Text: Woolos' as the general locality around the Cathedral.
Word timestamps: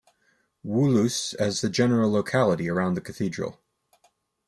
Woolos' 0.65 1.35
as 1.35 1.61
the 1.61 1.69
general 1.69 2.11
locality 2.11 2.67
around 2.67 2.95
the 2.95 3.01
Cathedral. 3.01 3.61